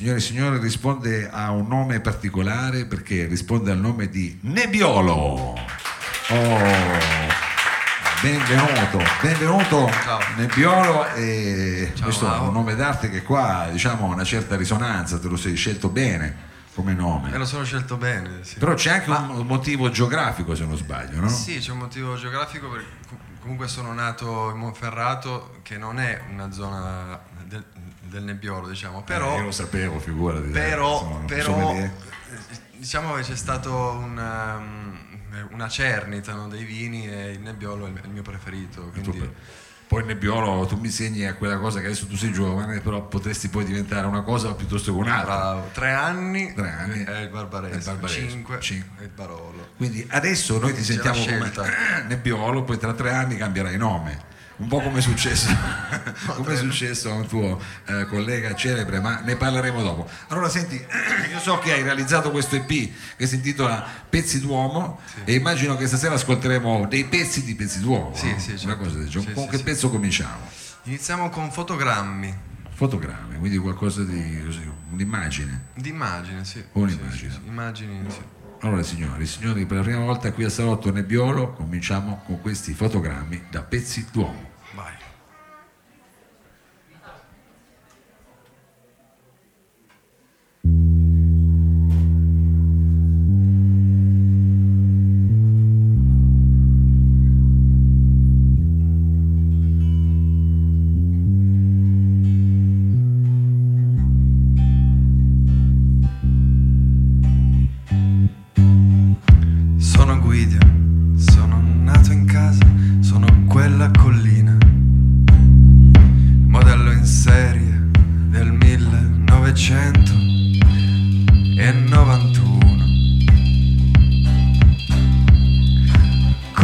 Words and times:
signore 0.00 0.16
e 0.16 0.22
signori, 0.22 0.58
risponde 0.60 1.28
a 1.28 1.50
un 1.50 1.68
nome 1.68 2.00
particolare 2.00 2.86
perché 2.86 3.26
risponde 3.26 3.70
al 3.70 3.76
nome 3.76 4.08
di 4.08 4.38
Nebbiolo. 4.40 5.12
Oh, 5.12 6.58
benvenuto, 8.22 8.98
benvenuto 9.20 9.90
Ciao. 10.02 10.20
Nebbiolo. 10.36 11.06
E 11.12 11.92
Ciao, 11.92 12.04
questo 12.04 12.34
è 12.34 12.38
un 12.38 12.50
nome 12.50 12.76
d'arte 12.76 13.10
che 13.10 13.22
qua 13.22 13.68
diciamo 13.70 14.08
ha 14.10 14.14
una 14.14 14.24
certa 14.24 14.56
risonanza, 14.56 15.18
te 15.18 15.28
lo 15.28 15.36
sei 15.36 15.54
scelto 15.54 15.90
bene 15.90 16.48
come 16.74 16.94
nome. 16.94 17.28
Me 17.28 17.36
lo 17.36 17.44
sono 17.44 17.64
scelto 17.64 17.98
bene, 17.98 18.38
sì. 18.40 18.58
Però 18.58 18.72
c'è 18.72 18.92
anche 18.92 19.10
un 19.10 19.46
motivo 19.46 19.90
geografico 19.90 20.54
se 20.54 20.64
non 20.64 20.78
sbaglio, 20.78 21.20
no? 21.20 21.28
Sì, 21.28 21.58
c'è 21.58 21.72
un 21.72 21.78
motivo 21.78 22.16
geografico 22.16 22.70
perché 22.70 22.86
com- 23.06 23.18
comunque 23.38 23.68
sono 23.68 23.92
nato 23.92 24.48
in 24.48 24.56
Monferrato, 24.56 25.58
che 25.60 25.76
non 25.76 26.00
è 26.00 26.22
una 26.32 26.50
zona 26.50 27.20
del, 27.44 27.62
del 28.10 28.24
Nebbiolo, 28.24 28.68
diciamo, 28.68 29.02
però, 29.02 29.34
Eh, 29.34 29.38
io 29.38 29.44
lo 29.44 29.50
sapevo, 29.52 29.98
figurati. 30.00 30.48
però, 30.48 31.00
insomma, 31.02 31.24
però 31.26 31.72
eh, 31.74 31.90
diciamo 32.76 33.14
che 33.14 33.22
c'è 33.22 33.36
stato 33.36 33.72
una, 33.72 34.56
um, 34.56 34.98
una 35.52 35.68
cernita 35.68 36.34
no, 36.34 36.48
dei 36.48 36.64
vini 36.64 37.08
e 37.08 37.30
il 37.32 37.40
Nebbiolo 37.40 37.86
è 37.86 37.88
il, 37.90 38.10
mio 38.10 38.22
preferito, 38.22 38.90
quindi 38.92 39.30
Poi 39.86 40.04
Nebbiolo 40.04 40.66
tu 40.66 40.76
mi 40.76 40.88
segni 40.88 41.26
a 41.26 41.34
quella 41.34 41.58
cosa 41.58 41.80
che 41.80 41.86
adesso 41.86 42.06
tu 42.06 42.14
sei 42.16 42.32
giovane, 42.32 42.78
però 42.80 43.02
potresti 43.08 43.48
poi 43.48 43.64
diventare 43.64 44.06
una 44.06 44.22
cosa 44.22 44.54
piuttosto 44.54 44.92
che 44.92 44.98
un'altra. 45.00 45.24
bravo, 45.34 45.70
tre 45.72 45.92
anni, 45.92 46.52
Tre 46.54 46.70
anni. 46.70 47.02
è 47.04 47.20
il 47.22 47.28
Barbaresco, 47.28 48.06
cinque, 48.06 48.60
cinque. 48.60 49.02
è 49.02 49.02
il 49.06 49.10
Barolo. 49.14 49.70
Quindi 49.76 50.06
adesso 50.10 50.58
noi 50.60 50.74
ti 50.74 50.80
C'è 50.82 50.92
sentiamo 51.00 51.24
come. 51.24 51.50
Nebbiolo, 52.06 52.62
poi 52.62 52.78
tra 52.78 52.92
tre 52.92 53.12
anni 53.12 53.36
cambierai 53.36 53.76
nome. 53.76 54.28
Un 54.60 54.68
po' 54.68 54.80
come 54.80 54.98
è 54.98 55.00
successo, 55.00 55.48
come 56.36 56.52
è 56.52 56.56
successo 56.56 57.10
a 57.10 57.14
un 57.14 57.26
tuo 57.26 57.58
eh, 57.86 58.04
collega 58.06 58.54
celebre, 58.54 59.00
ma 59.00 59.20
ne 59.20 59.34
parleremo 59.36 59.82
dopo. 59.82 60.06
Allora, 60.28 60.50
senti, 60.50 60.74
io 61.32 61.38
so 61.40 61.58
che 61.60 61.72
hai 61.72 61.82
realizzato 61.82 62.30
questo 62.30 62.56
EP 62.56 62.90
che 63.16 63.26
si 63.26 63.36
intitola 63.36 63.82
Pezzi 64.08 64.38
d'uomo 64.38 65.00
e 65.24 65.32
immagino 65.34 65.76
che 65.76 65.86
stasera 65.86 66.14
ascolteremo 66.14 66.86
dei 66.88 67.04
pezzi 67.06 67.42
di 67.42 67.54
Pezzi 67.54 67.80
d'uomo. 67.80 68.12
Sì, 68.14 68.30
no? 68.30 68.38
sì, 68.38 68.50
Una 68.50 68.58
certo. 68.58 68.76
cosa 68.76 68.98
del 68.98 69.08
genere. 69.08 69.30
Sì, 69.30 69.34
Con 69.34 69.44
sì, 69.44 69.50
che 69.50 69.56
sì. 69.56 69.62
pezzo 69.62 69.90
cominciamo? 69.90 70.40
Iniziamo 70.84 71.28
con 71.30 71.50
fotogrammi, 71.50 72.34
Fotogrammi, 72.74 73.38
quindi 73.38 73.56
qualcosa 73.58 74.02
di 74.02 74.42
così, 74.44 74.70
un'immagine. 74.90 75.64
d'immagine, 75.74 76.44
sì. 76.44 76.62
Un'immagine. 76.72 77.10
Sì, 77.12 77.18
sì, 77.18 77.30
sì, 77.30 77.48
Immagini, 77.48 78.10
sì. 78.10 78.20
Allora 78.62 78.82
signori, 78.82 79.24
signori, 79.26 79.64
per 79.64 79.78
la 79.78 79.82
prima 79.82 80.00
volta 80.00 80.32
qui 80.32 80.44
a 80.44 80.50
Salotto 80.50 80.92
Nebbiolo 80.92 81.52
cominciamo 81.54 82.22
con 82.26 82.42
questi 82.42 82.74
fotogrammi 82.74 83.44
da 83.50 83.62
pezzi 83.62 84.06
d'uomo. 84.12 84.48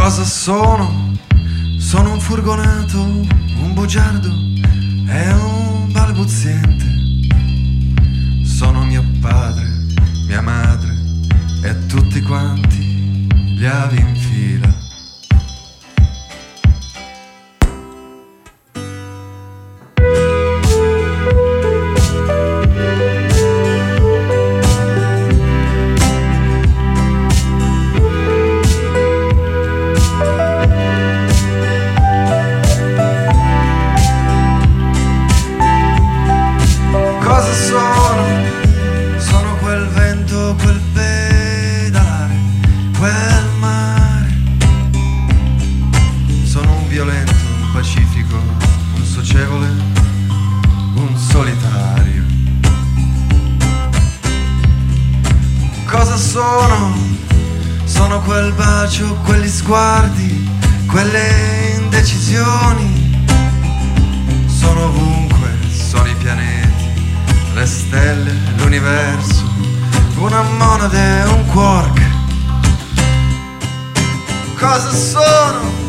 Cosa 0.06 0.22
sono? 0.22 1.14
Sono 1.78 2.12
un 2.12 2.20
furgonato, 2.20 2.96
un 2.96 3.72
bugiardo 3.74 4.28
e 4.28 5.32
un 5.32 5.90
balbuziente. 5.90 6.86
Sono 8.44 8.84
mio 8.84 9.04
padre, 9.20 9.68
mia 10.28 10.40
madre 10.42 10.94
e 11.64 11.86
tutti 11.86 12.22
quanti 12.22 13.26
gli 13.56 13.64
avi 13.64 13.98
in 13.98 14.14
fila. 14.14 14.85
Cosa 56.06 56.18
sono? 56.18 56.96
Sono 57.82 58.20
quel 58.20 58.52
bacio, 58.52 59.12
quegli 59.24 59.48
sguardi, 59.48 60.48
quelle 60.86 61.74
indecisioni. 61.78 63.26
Sono 64.46 64.84
ovunque, 64.84 65.50
sono 65.68 66.06
i 66.06 66.14
pianeti, 66.14 66.92
le 67.54 67.66
stelle, 67.66 68.32
l'universo, 68.56 69.50
una 70.18 70.42
monade, 70.42 71.24
un 71.24 71.44
quark. 71.46 72.00
Cosa 74.56 74.92
sono? 74.92 75.85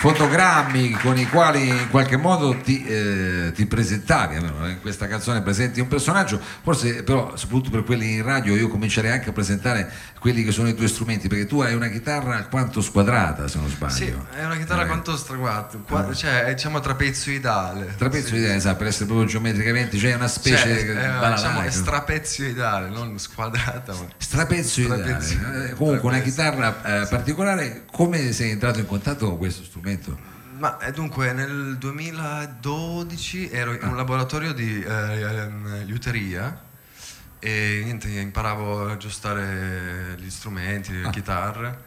Fotogrammi 0.00 0.92
con 0.92 1.18
i 1.18 1.26
quali 1.28 1.68
in 1.68 1.88
qualche 1.90 2.16
modo 2.16 2.56
ti, 2.62 2.84
eh, 2.84 3.52
ti 3.54 3.66
presentavi, 3.66 4.36
in 4.36 4.78
questa 4.80 5.06
canzone 5.08 5.42
presenti 5.42 5.80
un 5.80 5.88
personaggio, 5.88 6.40
forse 6.62 7.02
però 7.02 7.36
soprattutto 7.36 7.70
per 7.70 7.82
quelli 7.84 8.14
in 8.14 8.22
radio 8.22 8.54
io 8.54 8.68
comincerei 8.68 9.10
anche 9.10 9.30
a 9.30 9.32
presentare 9.32 9.90
quelli 10.20 10.44
che 10.44 10.50
sono 10.52 10.68
i 10.68 10.74
tuoi 10.74 10.88
strumenti, 10.88 11.28
perché 11.28 11.46
tu 11.46 11.60
hai 11.60 11.74
una 11.74 11.88
chitarra 11.88 12.36
alquanto 12.36 12.80
squadrata 12.80 13.48
se 13.48 13.58
non 13.58 13.68
sbaglio. 13.68 13.92
Sì, 13.94 14.12
è 14.36 14.44
una 14.44 14.56
chitarra 14.56 14.82
Eh, 14.84 14.86
quanto 14.86 15.16
straguardo, 15.16 15.78
qua- 15.86 16.12
cioè 16.14 16.44
è 16.44 16.54
diciamo 16.54 16.80
trapezioidale. 16.80 17.94
Trapezio 17.96 18.36
Sì. 18.36 18.44
esatto, 18.44 18.76
per 18.76 18.86
essere 18.88 19.06
proprio 19.06 19.26
geometricamente, 19.26 19.96
cioè 19.98 20.14
una 20.14 20.28
specie 20.28 20.56
Cioè, 20.58 20.84
di 20.84 20.90
è, 20.90 20.94
banana 20.94 21.34
diciamo, 21.34 21.60
è 21.62 21.70
strapezioidale, 21.70 22.88
non 22.88 23.18
squadrata. 23.18 23.92
Ma... 23.94 24.06
Strapezio 24.16 24.84
Strapezio. 24.84 25.36
ideale. 25.38 25.70
Eh, 25.70 25.74
comunque 25.74 26.08
una 26.08 26.18
Trapezio. 26.20 26.42
chitarra 26.44 27.02
eh, 27.02 27.06
particolare, 27.08 27.84
come 27.90 28.32
sei 28.32 28.50
entrato 28.50 28.78
in 28.78 28.86
contatto 28.86 29.26
con 29.26 29.38
questo 29.38 29.62
strumento? 29.64 29.86
Ma 30.58 30.78
eh, 30.80 30.90
dunque 30.92 31.32
nel 31.32 31.76
2012 31.78 33.50
ero 33.50 33.72
in 33.74 33.80
un 33.82 33.96
laboratorio 33.96 34.52
di 34.52 34.82
eh, 34.82 34.88
ehm, 35.20 35.84
liuteria 35.84 36.64
e 37.38 37.80
niente, 37.84 38.08
imparavo 38.08 38.88
a 38.88 38.92
aggiustare 38.92 40.16
gli 40.18 40.28
strumenti, 40.30 40.92
le 40.92 41.06
Ah. 41.06 41.10
chitarre 41.10 41.82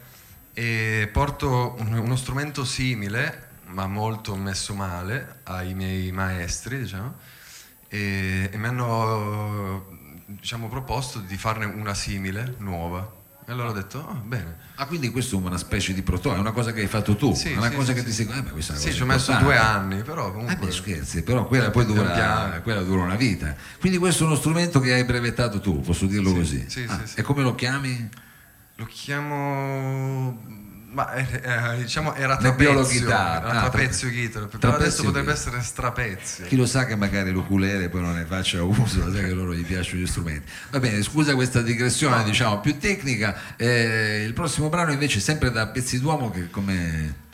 e 0.53 1.09
porto 1.11 1.75
un- 1.79 1.93
uno 1.93 2.15
strumento 2.15 2.63
simile 2.63 3.49
ma 3.67 3.87
molto 3.87 4.35
messo 4.35 4.73
male 4.73 5.39
ai 5.43 5.73
miei 5.73 6.11
maestri, 6.11 6.79
diciamo, 6.79 7.15
e, 7.87 8.49
e 8.51 8.57
mi 8.57 8.67
hanno 8.67 9.85
diciamo, 10.27 10.67
proposto 10.67 11.19
di 11.19 11.37
farne 11.37 11.65
una 11.65 11.93
simile, 11.93 12.55
nuova. 12.57 13.19
E 13.45 13.51
allora 13.51 13.69
ho 13.69 13.73
detto, 13.73 14.07
ah, 14.07 14.13
bene. 14.23 14.55
Ah, 14.75 14.85
quindi 14.85 15.09
questo 15.09 15.35
è 15.37 15.39
una 15.41 15.57
specie 15.57 15.93
di 15.93 16.01
prototipo, 16.03 16.35
è 16.35 16.39
una 16.39 16.51
cosa 16.51 16.71
che 16.71 16.81
hai 16.81 16.87
fatto 16.87 17.15
tu, 17.15 17.33
Sì, 17.33 17.51
è 17.51 17.57
una 17.57 17.69
sì, 17.69 17.75
cosa 17.75 17.93
sì, 17.93 17.93
che 17.99 18.03
ti 18.05 18.11
sei... 18.11 18.27
Eh 18.27 18.41
beh, 18.43 18.51
questa 18.51 18.73
è 18.73 18.75
una 18.77 18.85
Sì, 18.85 18.93
ci 18.93 19.01
ho 19.01 19.05
messo 19.05 19.33
due 19.37 19.57
anni, 19.57 20.01
però 20.03 20.29
Eh 20.29 20.31
comunque... 20.31 20.67
beh, 20.67 20.71
scherzi, 20.71 21.23
però 21.23 21.45
quella 21.47 21.71
poi 21.71 21.85
dura, 21.85 22.59
quella 22.63 22.81
dura 22.81 23.01
una 23.03 23.15
vita. 23.15 23.55
Quindi 23.79 23.97
questo 23.97 24.23
è 24.23 24.27
uno 24.27 24.35
strumento 24.35 24.79
che 24.79 24.93
hai 24.93 25.03
brevettato 25.03 25.59
tu, 25.59 25.81
posso 25.81 26.05
dirlo 26.05 26.29
Sì, 26.29 26.35
così. 26.35 26.65
sì, 26.69 26.85
Ah, 26.87 26.99
sì, 26.99 27.07
sì. 27.13 27.19
E 27.19 27.21
come 27.23 27.41
lo 27.41 27.55
chiami? 27.55 28.09
Lo 28.75 28.85
chiamo. 28.85 30.60
Ma 30.93 31.13
eh, 31.13 31.25
eh, 31.41 31.77
diciamo 31.83 32.13
era 32.15 32.35
trapezio. 32.35 33.07
Era 33.07 33.41
Ah, 33.43 33.59
trapezio 33.69 34.09
trape- 34.09 34.21
chitarra. 34.21 34.45
Però 34.59 34.73
adesso 34.73 35.03
potrebbe 35.03 35.31
essere 35.31 35.61
strapezio. 35.61 36.45
Chi 36.45 36.55
lo 36.57 36.65
sa 36.65 36.85
che 36.85 36.95
magari 36.95 37.31
l'ukulele 37.31 37.87
poi 37.89 38.01
non 38.01 38.15
ne 38.15 38.25
faccia 38.25 38.61
uso, 38.63 39.09
sai 39.11 39.23
che 39.23 39.31
loro 39.31 39.53
gli 39.53 39.63
piacciono 39.63 40.01
gli 40.01 40.07
strumenti. 40.07 40.49
Va 40.69 40.79
bene, 40.79 41.01
scusa 41.01 41.33
questa 41.33 41.61
digressione 41.61 42.23
diciamo 42.25 42.59
più 42.59 42.77
tecnica. 42.77 43.55
Eh, 43.55 44.23
il 44.25 44.33
prossimo 44.33 44.67
brano 44.69 44.91
invece 44.91 45.19
sempre 45.21 45.49
da 45.49 45.67
Pezzi 45.67 45.99
d'Uomo 45.99 46.29
che 46.29 46.49
come... 46.49 47.29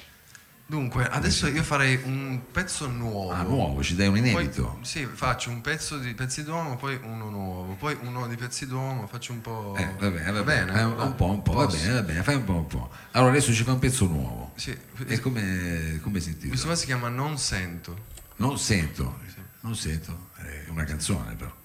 Dunque, 0.70 1.08
adesso 1.08 1.48
io 1.48 1.64
farei 1.64 1.98
un 2.04 2.42
pezzo 2.52 2.88
nuovo. 2.90 3.32
Ah, 3.32 3.42
nuovo, 3.44 3.82
ci 3.82 3.96
dai 3.96 4.08
un 4.08 4.18
inedito. 4.18 4.66
Poi, 4.74 4.86
sì, 4.86 5.06
faccio 5.06 5.50
un 5.50 5.62
pezzo 5.62 5.98
di 5.98 6.14
pezzi 6.14 6.44
d'uomo, 6.44 6.76
poi 6.76 7.00
uno 7.04 7.30
nuovo, 7.30 7.74
poi 7.76 7.98
uno 8.02 8.28
di 8.28 8.36
pezzi 8.36 8.68
d'uomo, 8.68 9.08
faccio 9.08 9.32
un 9.32 9.40
po'. 9.40 9.74
Eh, 9.78 9.88
va 9.98 10.10
bene, 10.10 10.30
va 10.32 10.44
bene, 10.44 10.72
fai 10.74 10.84
un, 10.84 10.96
va- 10.96 11.04
un 11.04 11.16
po', 11.16 11.26
un 11.30 11.42
po', 11.42 11.54
va 11.54 11.66
posso? 11.66 11.78
bene, 11.78 11.94
va 11.94 12.02
bene, 12.02 12.22
fai 12.22 12.36
un 12.36 12.44
po', 12.44 12.54
un 12.56 12.68
po'. 12.68 12.90
Allora 13.12 13.32
adesso 13.32 13.54
ci 13.54 13.64
fa 13.64 13.72
un 13.72 13.80
pezzo 13.80 14.08
nuovo. 14.08 14.52
Sì. 14.56 14.78
E 15.08 15.20
come, 15.22 16.00
come 16.04 16.20
si 16.20 16.32
Questo 16.32 16.46
intitola? 16.48 16.62
qua 16.66 16.76
si 16.76 16.86
chiama 16.86 17.08
Non 17.08 17.38
sento. 17.38 17.98
Non 18.36 18.58
sento, 18.60 19.20
non 19.62 19.74
sento, 19.74 20.32
è 20.36 20.66
una 20.68 20.84
canzone 20.84 21.34
però. 21.36 21.56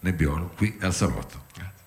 Nebbiolo, 0.00 0.48
qui 0.54 0.76
al 0.82 0.94
salotto. 0.94 1.46
Grazie. 1.54 1.77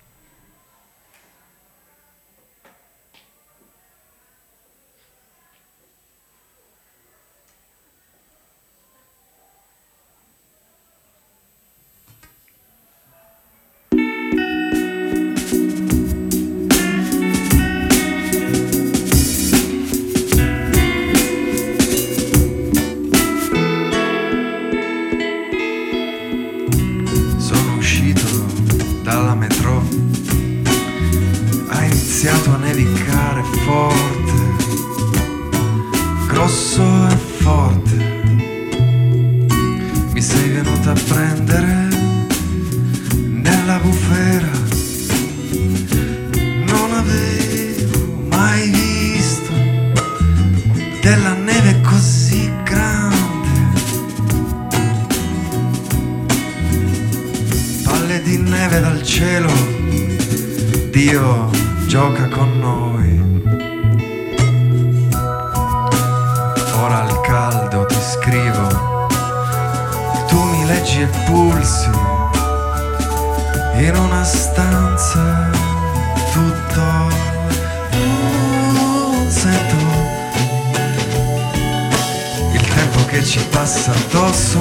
Che 83.12 83.26
ci 83.26 83.46
passa 83.50 83.92
addosso. 83.92 84.60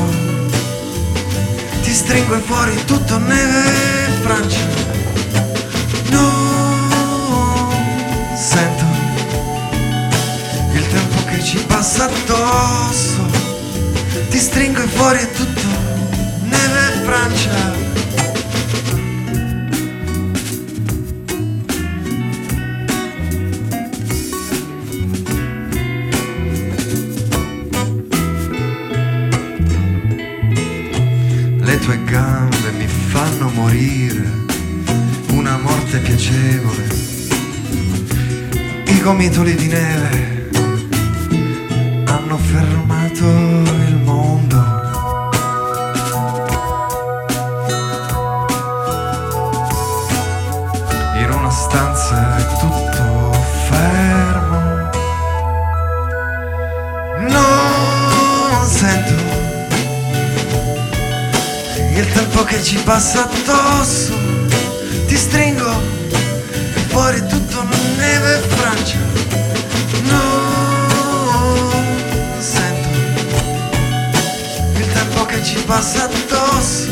Ti 1.83 1.92
stringo 1.92 2.40
fuori 2.40 2.75
tutto 2.85 3.16
neve 3.19 4.11
Francia 4.23 4.66
non 6.11 7.73
sento 8.35 8.85
il 10.73 10.88
tempo 10.88 11.25
che 11.26 11.45
ci 11.45 11.59
passa 11.59 12.07
addosso. 12.07 13.25
Ti 14.30 14.38
stringo 14.38 14.80
fuori 14.88 15.28
tutto 15.33 15.69
neve 16.40 17.02
Francia 17.04 18.00
gomitoli 39.11 39.57
di 39.57 39.67
neve 39.67 40.49
hanno 42.05 42.38
fermato 42.38 43.25
il 43.25 43.97
mondo. 44.05 44.57
In 51.17 51.29
una 51.29 51.50
stanza 51.50 52.37
è 52.37 52.47
tutto 52.61 53.33
fermo. 53.69 54.90
Non 57.19 58.64
sento 58.64 59.14
il 61.99 62.12
tempo 62.12 62.45
che 62.45 62.62
ci 62.62 62.76
passa 62.85 63.29
addosso. 63.29 64.20
Non 70.03 70.91
sento 72.39 72.89
il 74.79 74.93
tempo 74.93 75.25
che 75.27 75.43
ci 75.45 75.63
passa 75.65 76.05
addosso. 76.05 76.89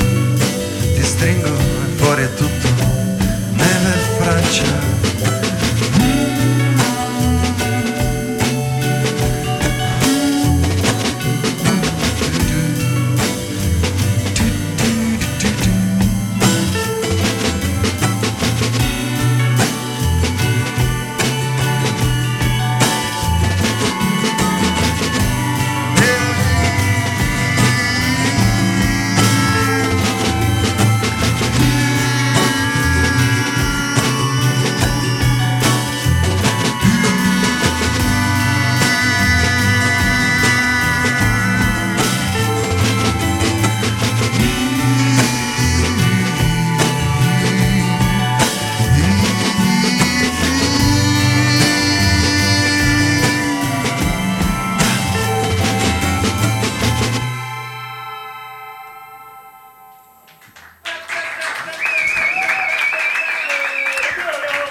Ti 0.95 1.03
stringo 1.03 1.51
fuori 1.97 2.23
è 2.23 2.35
tutto 2.35 2.69
neve 3.53 3.95
e 3.95 3.99
Francia. 4.19 5.38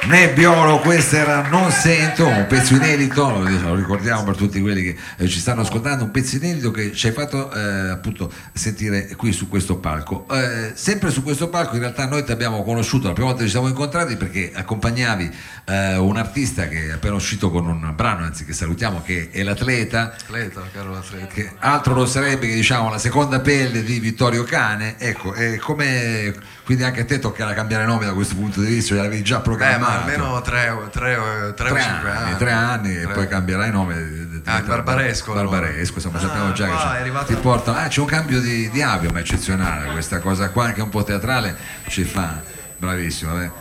Nebbiolo, 0.08 0.80
questo 0.80 1.18
era 1.18 1.50
Non 1.50 1.70
Sento, 1.70 2.26
un 2.26 2.46
pezzo 2.48 2.76
inedito, 2.76 3.30
lo 3.30 3.76
ricordiamo 3.76 4.24
per 4.24 4.38
tutti 4.38 4.62
quelli 4.62 4.82
che 4.82 4.98
eh, 5.18 5.28
ci 5.28 5.38
stanno 5.38 5.62
ascoltando, 5.62 6.06
un 6.06 6.12
pezzo 6.12 6.38
inedito 6.38 6.72
che 6.72 6.94
ci 6.94 7.08
hai 7.08 7.14
fatto 7.14 7.52
eh, 7.52 7.90
appunto 7.90 8.32
sentire 8.54 9.08
qui 9.18 9.34
su 9.34 9.50
questo 9.50 9.80
palco. 9.80 10.26
Eh, 10.32 10.72
sempre 10.76 11.12
su 11.12 11.24
questo 11.24 11.50
palco 11.50 11.76
in 11.76 11.82
realtà 11.82 12.08
noi 12.08 12.24
ti 12.24 12.32
abbiamo 12.32 12.64
conosciuto 12.64 13.08
la 13.08 13.14
prima 13.14 13.28
volta 13.28 13.42
che 13.42 13.50
ci 13.50 13.54
siamo 13.54 13.68
incontrati 13.68 14.16
perché 14.16 14.54
accompagnavi 14.56 15.30
eh, 15.66 15.98
un 15.98 16.16
artista 16.16 16.70
che 16.70 16.88
è 16.88 16.92
appena 16.94 17.16
uscito 17.16 17.52
con 17.52 17.68
un 17.68 17.92
brano, 17.94 18.24
anzi 18.24 18.46
che 18.46 18.54
salutiamo, 18.54 19.02
che 19.04 19.30
è 19.30 19.44
l'atleta. 19.44 20.16
Atleta, 20.18 20.62
caro 20.72 20.92
l'atleta. 20.92 21.28
Che 21.28 21.52
altro 21.60 21.94
non 21.94 22.08
sarebbe 22.08 22.48
che 22.48 22.54
diciamo 22.54 22.90
la 22.90 22.98
seconda 22.98 23.42
pelle 23.42 23.84
di 23.84 24.00
Vittorio 24.00 24.46
Cane, 24.46 24.96
ecco, 25.00 25.34
e 25.34 25.58
come 25.58 26.34
quindi 26.64 26.84
anche 26.84 27.02
a 27.02 27.06
te 27.06 27.20
toccherà 27.20 27.54
cambiare 27.54 27.86
nome 27.86 28.06
da 28.06 28.14
questo 28.14 28.36
punto 28.36 28.62
di 28.62 28.68
vista, 28.68 28.96
l'avevi 28.96 29.22
già 29.22 29.40
programmato. 29.40 29.97
Almeno 30.00 30.42
3 30.42 30.70
o 30.70 30.90
tre 30.90 31.16
5 31.56 31.80
anni, 31.82 32.10
anni. 32.10 32.38
tre 32.38 32.52
anni 32.52 32.96
e 32.98 33.02
Tre. 33.04 33.14
poi 33.14 33.28
cambierai 33.28 33.72
nome. 33.72 34.42
Ah, 34.46 34.62
Barbaresco. 34.62 35.34
Barbaresco, 35.34 35.96
insomma, 35.96 36.18
Ah, 36.18 36.22
sappiamo 36.22 36.52
già 36.54 36.68
che 36.68 37.12
c'è- 37.12 37.26
ti 37.26 37.36
portano. 37.36 37.78
Ah, 37.78 37.88
c'è 37.88 38.00
un 38.00 38.06
cambio 38.06 38.40
di, 38.40 38.70
di 38.70 38.82
avio, 38.82 39.12
ma 39.12 39.20
eccezionale 39.20 39.92
questa 39.92 40.20
cosa 40.20 40.50
qua, 40.50 40.66
anche 40.66 40.82
un 40.82 40.90
po' 40.90 41.04
teatrale 41.04 41.56
ci 41.88 42.04
fa. 42.04 42.42
Bravissimo, 42.78 43.42
eh. 43.42 43.52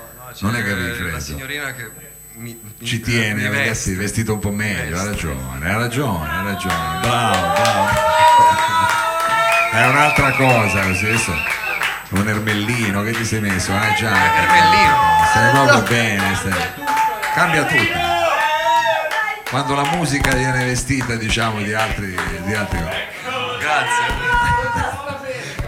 non 0.41 0.55
è 0.55 0.63
che 0.63 0.71
avevi 0.73 0.89
La 0.91 0.95
freddo. 0.95 1.21
signorina 1.21 1.73
che 1.73 1.91
mi, 2.35 2.61
mi- 2.79 2.87
Ci 2.87 3.01
tiene 3.01 3.49
mi 3.49 3.49
veste. 3.49 3.95
vestito 3.95 4.35
un 4.35 4.39
po' 4.41 4.51
meglio, 4.53 4.99
ha 5.01 5.05
ragione, 5.05 5.71
ha 5.73 5.77
ragione, 5.79 6.29
ha 6.31 6.43
ragione. 6.43 6.99
Bravo, 7.01 7.53
bravo. 7.55 7.89
È 9.73 9.87
un'altra 9.89 10.31
cosa, 10.33 10.83
così 10.83 11.07
adesso 11.07 11.33
un 12.11 12.29
ermellino 12.29 13.03
che 13.03 13.13
ti 13.13 13.25
sei 13.25 13.41
messo, 13.41 13.73
ah 13.73 13.93
già. 13.95 14.11
Ermellino. 14.11 14.97
Stai 15.31 15.51
proprio 15.51 15.83
bene, 15.83 16.35
stai. 16.37 16.85
Cambia 17.35 17.65
tutto. 17.65 18.15
Quando 19.51 19.75
la 19.75 19.85
musica 19.93 20.35
viene 20.35 20.65
vestita, 20.65 21.15
diciamo, 21.15 21.61
di 21.61 21.73
altri, 21.73 22.17
di 22.45 22.55
altri 22.55 22.79
Grazie. 23.59 24.26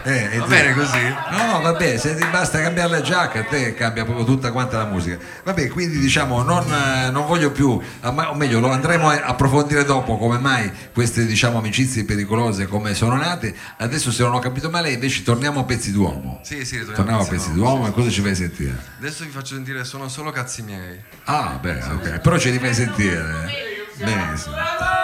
Eh, 0.08 0.38
Va 0.38 0.46
bene 0.46 0.74
così? 0.74 1.02
No, 1.30 1.52
no, 1.52 1.60
vabbè, 1.60 1.98
se 1.98 2.14
ti 2.14 2.24
basta 2.30 2.60
cambiare 2.60 2.90
la 2.90 3.00
giacca, 3.00 3.40
a 3.40 3.44
te 3.44 3.74
cambia 3.74 4.04
proprio 4.04 4.24
tutta 4.24 4.50
quanta 4.52 4.78
la 4.78 4.86
musica. 4.86 5.18
Vabbè, 5.44 5.68
quindi 5.68 5.98
diciamo, 5.98 6.42
non, 6.42 6.64
eh, 6.72 7.10
non 7.10 7.26
voglio 7.26 7.50
più, 7.50 7.80
ah, 8.00 8.30
o 8.30 8.34
meglio, 8.34 8.60
lo 8.60 8.70
andremo 8.70 9.10
a 9.10 9.20
approfondire 9.24 9.84
dopo 9.84 10.16
come 10.16 10.38
mai 10.38 10.70
queste 10.92 11.26
diciamo, 11.26 11.58
amicizie 11.58 12.04
pericolose 12.04 12.66
come 12.66 12.94
sono 12.94 13.16
nate. 13.16 13.54
Adesso 13.76 14.10
se 14.10 14.22
non 14.22 14.34
ho 14.34 14.38
capito 14.38 14.70
male, 14.70 14.92
invece 14.92 15.22
torniamo 15.22 15.60
a 15.60 15.64
pezzi 15.64 15.92
d'uomo. 15.92 16.40
Sì, 16.42 16.64
sì, 16.64 16.78
torniamo 16.78 16.96
Torniamo 16.96 17.22
a 17.22 17.26
pezzi 17.26 17.52
d'uomo, 17.52 17.70
d'uomo 17.74 17.88
e 17.88 17.92
cosa 17.92 18.10
ci 18.10 18.20
fai 18.20 18.34
sentire? 18.34 18.76
Adesso 18.98 19.24
vi 19.24 19.30
faccio 19.30 19.54
sentire 19.54 19.84
sono 19.84 20.08
solo 20.08 20.30
cazzi 20.30 20.62
miei. 20.62 21.00
Ah, 21.24 21.58
beh, 21.60 21.82
ok, 21.82 22.18
però 22.20 22.38
ce 22.38 22.50
li 22.50 22.58
fai 22.58 22.74
sentire. 22.74 23.76
Benissimo. 23.96 24.97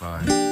Vai. 0.00 0.49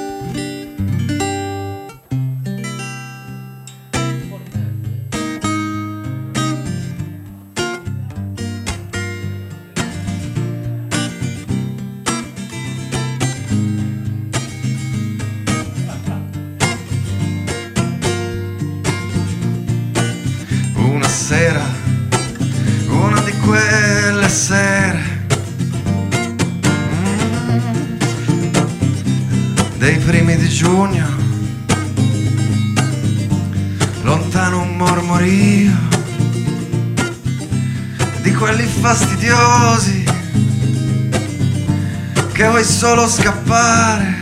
Solo 42.79 43.09
scappare. 43.09 44.19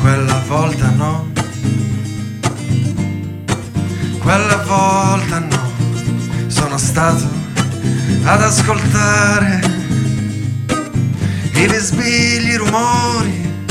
Quella 0.00 0.42
volta 0.48 0.90
no. 0.90 1.30
Quella 4.18 4.64
volta 4.66 5.38
no, 5.38 5.70
sono 6.48 6.76
stato 6.76 7.24
ad 8.24 8.42
ascoltare 8.42 9.60
i 11.54 11.66
bisbigli 11.68 12.56
rumori 12.56 13.64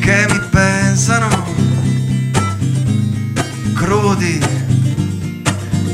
che 0.00 0.26
mi 0.30 0.40
pensano 0.50 1.28
crudi, 3.74 4.40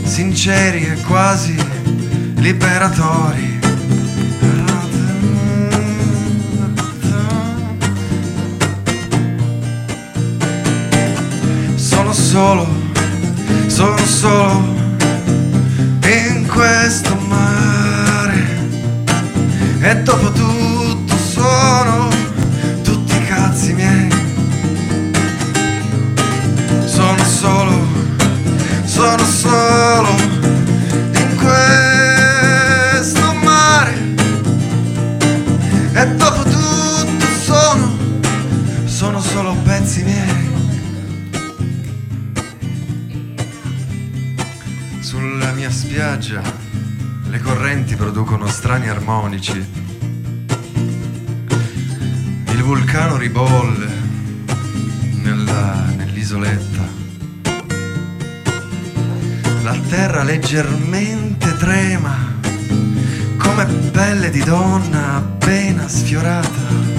sinceri 0.05 0.87
e 0.87 1.01
quasi 1.03 1.57
liberatori. 2.37 3.54
Solo 12.35 12.67
sono 13.69 13.97
solo 13.99 14.65
in 16.03 16.49
questo 16.49 17.15
mare 17.15 17.24
strani 48.75 48.89
armonici. 48.89 49.65
Il 52.51 52.63
vulcano 52.65 53.17
ribolle 53.17 53.89
nella- 55.23 55.93
nell'isoletta. 55.95 56.83
La 59.63 59.77
terra 59.89 60.25
leggermente 60.25 61.57
trema 61.57 62.17
come 63.39 63.65
pelle 63.93 64.31
di 64.31 64.43
donna 64.43 65.15
appena 65.19 65.87
sfiorata. 65.87 66.94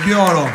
Nebbiolo. 0.00 0.48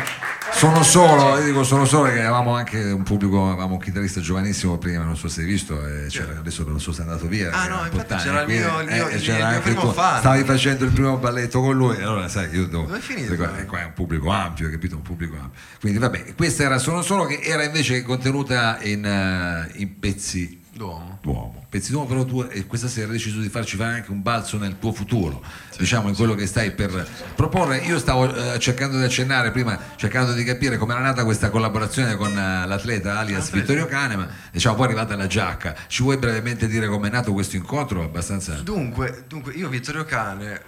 Sono 0.54 0.82
solo, 0.82 1.38
io 1.38 1.44
dico 1.44 1.62
sono 1.62 1.84
solo 1.84 2.04
perché 2.04 2.20
avevamo 2.20 2.56
anche 2.56 2.80
un 2.90 3.02
pubblico, 3.04 3.48
avevamo 3.48 3.74
un 3.74 3.80
chitarrista 3.80 4.20
giovanissimo 4.20 4.76
prima, 4.78 5.04
non 5.04 5.16
so 5.16 5.28
se 5.28 5.42
hai 5.42 5.46
visto, 5.46 5.86
eh, 5.86 6.08
adesso 6.38 6.64
non 6.66 6.80
so 6.80 6.92
se 6.92 7.02
è 7.02 7.04
andato 7.04 7.26
via. 7.28 7.50
Ah, 7.52 7.68
no, 7.68 7.84
infatti 7.84 8.14
c'era 8.16 8.40
il 8.40 8.48
mio- 8.48 8.80
il 8.80 8.86
mio- 8.86 9.08
eh, 9.08 9.16
il 9.16 9.46
mio 9.50 9.60
primo 9.60 9.80
tu. 9.82 9.92
fan. 9.92 10.18
Stavi 10.18 10.44
facendo 10.44 10.84
il 10.84 10.90
primo 10.92 11.16
balletto 11.18 11.60
con 11.60 11.76
lui, 11.76 12.00
allora 12.02 12.26
sai, 12.28 12.48
io 12.54 12.66
devo, 12.66 12.84
Dove 12.86 12.96
è 12.98 13.00
finito? 13.00 13.36
perché 13.36 13.54
qua, 13.54 13.64
qua 13.66 13.80
è 13.82 13.84
un 13.84 13.92
pubblico 13.92 14.30
ampio, 14.30 14.70
capito? 14.70 14.96
Un 14.96 15.02
pubblico 15.02 15.34
ampio. 15.36 15.60
Quindi 15.78 15.98
vabbè, 15.98 16.34
questa 16.34 16.62
era 16.64 16.78
Sono 16.78 17.02
solo 17.02 17.24
che 17.26 17.38
era 17.42 17.62
invece 17.62 18.02
contenuta 18.02 18.78
in, 18.82 19.04
eh, 19.04 19.70
in 19.78 19.98
pezzi 19.98 20.64
L'uomo. 20.76 21.18
d'uomo. 21.22 21.64
Pezzi 21.70 21.90
d'uomo, 21.90 22.06
però 22.06 22.24
tu 22.24 22.42
eh, 22.50 22.66
questa 22.66 22.86
sera 22.88 23.06
hai 23.06 23.12
deciso 23.12 23.40
di 23.40 23.48
farci 23.48 23.76
fare 23.76 23.94
anche 23.94 24.10
un 24.10 24.20
balzo 24.22 24.58
nel 24.58 24.78
tuo 24.78 24.92
futuro, 24.92 25.42
diciamo 25.78 26.08
in 26.08 26.14
quello 26.14 26.34
che 26.34 26.46
stai 26.46 26.72
per 26.72 27.08
proporre. 27.34 27.78
Io 27.78 27.98
stavo 27.98 28.32
eh, 28.34 28.58
cercando 28.58 28.98
di 28.98 29.04
accennare 29.04 29.50
prima, 29.52 29.78
cercando 29.96 30.32
di 30.32 30.44
capire 30.44 30.76
come 30.76 30.92
era 30.92 31.02
nata 31.02 31.24
questa 31.24 31.48
collaborazione 31.50 32.16
con 32.16 32.30
eh, 32.36 32.66
l'atleta 32.66 33.18
alias 33.18 33.50
Vittorio 33.50 33.86
Canema, 33.86 34.28
diciamo 34.52 34.74
poi 34.76 34.84
è 34.84 34.88
arrivata 34.88 35.16
la 35.16 35.26
giacca. 35.26 35.74
Ci 35.86 36.02
vuoi 36.02 36.18
brevemente 36.18 36.66
dire 36.68 36.86
come 36.88 37.08
è 37.08 37.10
nato 37.10 37.32
questo 37.32 37.56
incontro? 37.56 38.02
Abbastanza... 38.02 38.54
Dunque, 38.60 39.24
dunque, 39.26 39.52
io 39.54 39.68
Vittorio 39.70 40.04
Cane, 40.04 40.60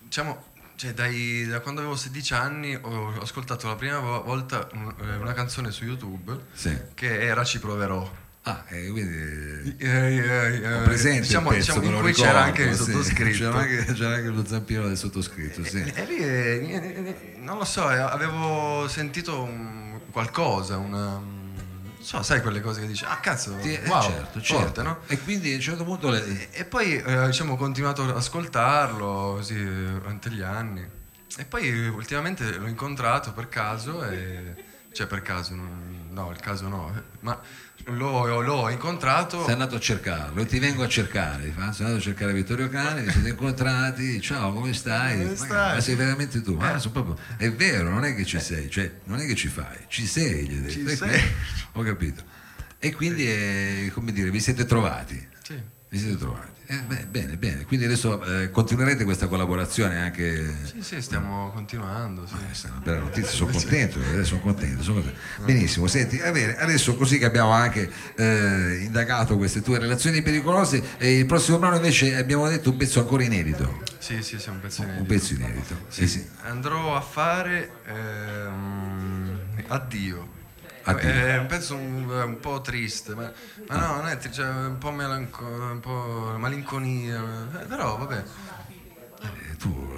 diciamo, 0.00 0.42
cioè 0.74 0.92
dai- 0.92 1.46
da 1.46 1.60
quando 1.60 1.80
avevo 1.80 1.96
16 1.96 2.34
anni 2.34 2.74
ho 2.80 3.14
ascoltato 3.20 3.68
la 3.68 3.76
prima 3.76 3.98
vo- 4.00 4.22
volta 4.24 4.66
un- 4.72 4.92
eh, 5.02 5.16
una 5.16 5.32
canzone 5.32 5.70
su 5.70 5.84
YouTube 5.84 6.36
Sì. 6.52 6.76
che 6.94 7.20
era 7.22 7.44
Ci 7.44 7.60
proverò. 7.60 8.24
Ah, 8.48 8.62
e 8.68 8.90
quindi... 8.90 9.74
Eh, 9.78 9.88
eh, 9.88 10.54
eh, 10.54 10.82
presente 10.82 11.22
diciamo, 11.22 11.50
il 11.50 11.56
pezzo, 11.56 11.80
diciamo, 11.80 11.96
in 11.96 12.00
cui 12.00 12.10
ricordo, 12.12 12.30
c'era 12.30 12.42
anche 12.44 12.62
il 12.62 12.76
sì. 12.76 12.84
sottoscritto. 12.84 13.38
C'era 13.38 13.58
anche, 13.58 13.84
c'era 13.92 14.14
anche 14.14 14.28
lo 14.28 14.46
zampino 14.46 14.86
del 14.86 14.96
sottoscritto, 14.96 15.64
sì. 15.64 15.82
E 15.82 16.04
lì, 16.04 16.16
eh, 16.18 16.70
eh, 16.70 17.34
non 17.38 17.58
lo 17.58 17.64
so, 17.64 17.90
eh, 17.90 17.96
avevo 17.98 18.86
sentito 18.86 19.42
un- 19.42 19.98
qualcosa, 20.12 20.76
una... 20.76 21.14
Non 21.14 21.54
so, 21.98 22.22
sai 22.22 22.40
quelle 22.40 22.60
cose 22.60 22.82
che 22.82 22.86
dici, 22.86 23.04
ah 23.04 23.18
cazzo, 23.18 23.56
Sì, 23.60 23.72
eh, 23.74 23.88
wow, 23.88 24.00
certo, 24.02 24.38
forte, 24.38 24.44
certo. 24.44 24.82
no? 24.84 24.98
E 25.08 25.18
quindi 25.18 25.50
a 25.50 25.56
un 25.56 25.60
certo 25.60 25.82
punto... 25.82 26.08
le- 26.10 26.52
E, 26.52 26.64
poi 26.64 27.02
eh, 27.02 27.26
diciamo, 27.26 27.54
ho 27.54 27.56
continuato 27.56 28.04
ad 28.04 28.10
ascoltarlo 28.16 29.34
così 29.38 29.58
eh, 29.60 29.64
durante 29.98 30.30
gli 30.30 30.42
anni. 30.42 30.88
E 31.36 31.44
poi 31.46 31.68
eh, 31.68 31.88
ultimamente 31.88 32.48
l'ho 32.58 32.68
incontrato 32.68 33.32
per 33.32 33.48
caso 33.48 34.04
e... 34.08 34.74
Cioè 34.96 35.06
per 35.08 35.20
caso, 35.20 35.54
no, 35.54 36.30
il 36.30 36.40
caso 36.40 36.68
no, 36.68 36.90
eh, 36.96 37.02
ma 37.20 37.38
l'ho, 37.86 38.40
l'ho 38.40 38.68
incontrato... 38.68 39.42
Sei 39.44 39.52
andato 39.52 39.76
a 39.76 39.80
cercarlo 39.80 40.44
ti 40.46 40.58
vengo 40.58 40.82
a 40.82 40.88
cercare, 40.88 41.52
fa, 41.54 41.72
sono 41.72 41.88
andato 41.88 41.96
a 41.96 42.00
cercare 42.00 42.32
Vittorio 42.32 42.68
Cani, 42.68 43.02
vi 43.02 43.10
siete 43.10 43.28
incontrati, 43.28 44.20
ciao 44.20 44.52
come 44.52 44.72
stai? 44.72 45.18
Come 45.18 45.30
Ma- 45.30 45.36
stai? 45.36 45.74
Ma 45.74 45.80
sei 45.80 45.94
veramente 45.94 46.40
tu? 46.42 46.54
Ma 46.54 46.78
sono 46.78 46.92
proprio- 46.92 47.18
è 47.36 47.50
vero, 47.52 47.90
non 47.90 48.04
è 48.04 48.14
che 48.14 48.24
ci 48.24 48.40
sei, 48.40 48.70
cioè 48.70 48.90
non 49.04 49.20
è 49.20 49.26
che 49.26 49.34
ci 49.34 49.48
fai, 49.48 49.76
ci 49.88 50.06
sei, 50.06 50.46
gli 50.48 50.58
ho 50.58 50.60
detto. 50.62 50.88
Ci 50.90 50.96
sei. 50.96 51.20
Ho 51.72 51.82
capito. 51.82 52.22
E 52.78 52.94
quindi 52.94 53.26
eh, 53.28 53.90
come 53.94 54.12
dire, 54.12 54.30
vi 54.30 54.40
siete 54.40 54.64
trovati? 54.64 55.26
Sì. 55.42 55.60
Vi 55.88 55.98
siete 55.98 56.16
trovati? 56.16 56.55
Eh, 56.68 56.80
beh, 56.84 57.06
bene, 57.08 57.36
bene. 57.36 57.64
Quindi 57.64 57.84
adesso 57.86 58.20
eh, 58.24 58.50
continuerete 58.50 59.04
questa 59.04 59.28
collaborazione 59.28 59.98
anche 60.00 60.52
Sì, 60.64 60.82
sì, 60.82 61.00
stiamo 61.00 61.50
continuando. 61.52 62.26
Sì. 62.26 62.34
questa 62.44 62.66
è 62.66 62.70
una 62.72 62.80
bella 62.80 62.98
notizia, 62.98 63.30
sono 63.30 63.50
contento, 63.52 64.00
eh, 64.00 64.24
sono 64.24 64.40
contento, 64.40 64.82
sono 64.82 64.94
contento. 65.00 65.20
Benissimo, 65.44 65.86
senti, 65.86 66.16
bene, 66.16 66.56
adesso 66.56 66.96
così 66.96 67.18
che 67.18 67.24
abbiamo 67.24 67.52
anche 67.52 67.88
eh, 68.16 68.80
indagato 68.82 69.36
queste 69.36 69.62
tue 69.62 69.78
relazioni 69.78 70.22
pericolose, 70.22 70.82
e 70.98 71.18
il 71.18 71.26
prossimo 71.26 71.58
brano 71.58 71.76
invece 71.76 72.16
abbiamo 72.16 72.48
detto 72.48 72.70
un 72.70 72.76
pezzo 72.76 72.98
ancora 72.98 73.22
inedito, 73.22 73.82
Sì, 73.98 74.20
sì, 74.22 74.38
sì, 74.40 74.48
un 74.48 74.58
pezzo 74.60 74.82
un 74.82 74.88
inedito. 74.88 75.06
pezzo 75.14 75.34
inedito. 75.34 75.76
Sì, 75.88 76.08
sì. 76.08 76.26
Andrò 76.42 76.96
a 76.96 77.00
fare 77.00 77.70
ehm, 77.86 79.38
Addio. 79.68 80.34
È 80.94 81.36
un 81.38 81.46
pezzo 81.46 81.74
un, 81.74 82.08
un 82.08 82.38
po' 82.40 82.60
triste, 82.60 83.14
ma, 83.14 83.30
ma 83.68 83.76
no, 83.76 83.94
non 83.96 84.06
è 84.08 84.16
triste, 84.18 84.42
cioè, 84.42 84.48
un 84.48 84.78
po' 84.78 84.90
melanco, 84.92 85.44
un 85.44 85.80
po' 85.80 86.34
malinconia, 86.38 87.20
eh, 87.60 87.64
però 87.64 87.96
vabbè. 87.98 88.22
Eh, 89.22 89.56
tu, 89.56 89.92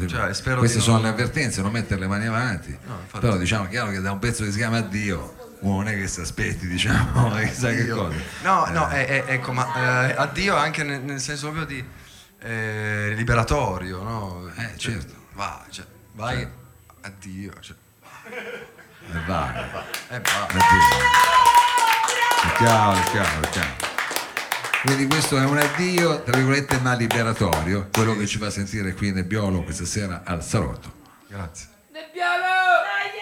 eh, 0.00 0.06
Cioè, 0.06 0.56
queste 0.58 0.80
sono 0.80 0.96
non- 0.96 1.02
le 1.04 1.08
avvertenze, 1.08 1.62
non 1.62 1.72
mettere 1.72 2.00
le 2.00 2.06
mani 2.06 2.26
avanti, 2.26 2.76
No, 2.86 3.00
però 3.18 3.36
diciamo 3.36 3.66
chiaro 3.68 3.90
che 3.90 4.00
da 4.00 4.12
un 4.12 4.18
pezzo 4.18 4.44
che 4.44 4.50
si 4.52 4.58
chiama 4.58 4.76
Addio, 4.78 5.56
uno 5.60 5.76
non 5.78 5.88
è 5.88 5.96
che 5.96 6.06
si 6.06 6.20
aspetti, 6.20 6.68
diciamo, 6.68 7.34
chissà 7.42 7.70
che 7.70 7.88
cosa. 7.88 8.14
No, 8.42 8.66
Eh, 8.66 8.70
no, 8.72 8.88
è- 8.88 9.24
ecco, 9.26 9.52
ma 9.52 10.06
eh, 10.08 10.14
addio 10.16 10.54
anche 10.54 10.84
nel, 10.84 11.00
nel 11.02 11.20
senso 11.20 11.50
proprio 11.50 11.64
di 11.64 11.84
eh, 12.40 13.14
liberatorio, 13.16 14.02
no? 14.02 14.48
Eh, 14.54 14.76
Cioè, 14.76 14.92
certo. 14.92 15.14
Va, 15.32 15.64
cioè, 15.70 15.84
vai, 16.12 16.46
addio. 17.00 17.52
Cioè, 17.60 17.76
eh, 18.28 18.30
vai. 18.30 18.77
Eh, 19.14 19.26
va. 19.26 19.84
È 20.08 20.20
chiaro, 22.56 22.98
è 22.98 23.02
chiaro, 23.10 23.40
è 23.42 23.48
chiaro. 23.48 23.86
Quindi 24.82 25.06
questo 25.06 25.36
è 25.38 25.44
un 25.44 25.58
addio, 25.58 26.22
tra 26.22 26.36
virgolette, 26.36 26.78
ma 26.78 26.94
liberatorio, 26.94 27.88
quello 27.92 28.16
che 28.16 28.26
ci 28.26 28.38
fa 28.38 28.48
sentire 28.50 28.94
qui 28.94 29.12
Nebbiolo 29.12 29.62
questa 29.62 29.84
sera 29.84 30.22
al 30.24 30.42
Salotto. 30.42 30.92
Grazie. 31.26 31.68
Nebbiolo! 31.90 33.17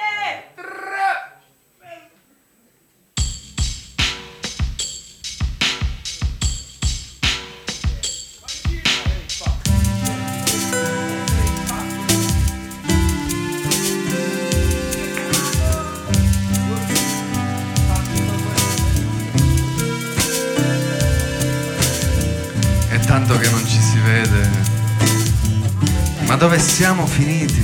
Dove 26.56 26.58
siamo 26.58 27.06
finiti? 27.06 27.62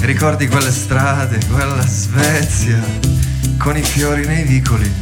Ricordi 0.00 0.46
quelle 0.46 0.70
strade, 0.70 1.38
quella 1.50 1.80
Svezia, 1.86 2.82
con 3.58 3.76
i 3.78 3.82
fiori 3.82 4.26
nei 4.26 4.44
vicoli, 4.44 4.92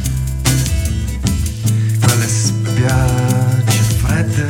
quelle 1.99 2.27
spiagge 2.27 3.77
fredde 4.01 4.47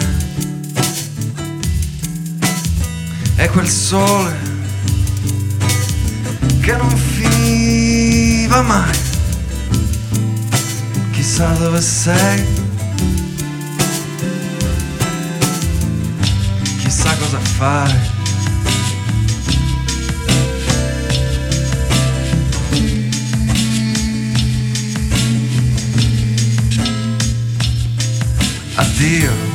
e 3.38 3.50
quel 3.50 3.68
sole 3.68 4.36
che 6.62 6.76
non 6.76 6.96
finiva 6.96 8.58
va 8.58 8.62
mai, 8.62 8.98
chissà 11.12 11.48
dove 11.54 11.82
sei. 11.82 12.63
Chissà 17.64 18.04
cosa 28.98 29.53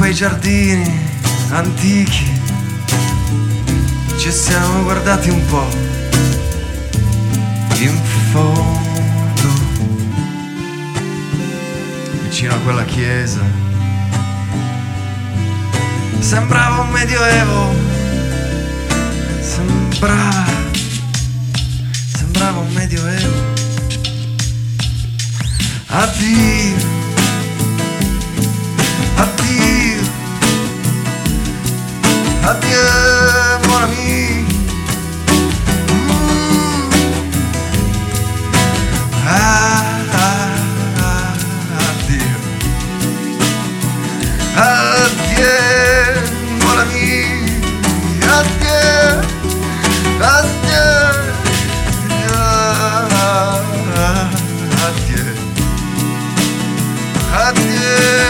quei 0.00 0.14
giardini 0.14 0.98
antichi 1.50 2.24
ci 4.16 4.32
siamo 4.32 4.82
guardati 4.82 5.28
un 5.28 5.44
po'. 5.44 5.68
In 7.80 8.00
fondo 8.32 9.48
vicino 12.22 12.54
a 12.54 12.58
quella 12.60 12.84
chiesa. 12.84 13.42
Sembrava 16.18 16.80
un 16.80 16.88
medioevo, 16.88 17.74
sembrava, 19.42 20.46
sembrava 22.16 22.58
un 22.60 22.72
medioevo. 22.72 23.52
Addio, 25.88 26.99
addio, 32.50 32.86
mon 33.68 33.82
ami. 33.84 34.46
Mm. 35.90 36.90
Ah, 39.26 39.84
ah, 40.12 40.50
ah, 41.06 41.32
addio. 41.86 42.38
Adieu, 44.56 46.12
mon 46.62 46.78
ami. 46.82 47.10
Adieu, 48.36 49.12
adieu. 50.34 51.14
Ah, 52.32 53.08
ah, 53.96 54.28
Adieu. 54.86 55.30
Adieu, 57.46 58.29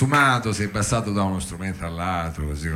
consumato, 0.00 0.54
è 0.62 0.68
passato 0.68 1.12
da 1.12 1.24
uno 1.24 1.38
strumento 1.40 1.84
all'altro, 1.84 2.46
così 2.46 2.68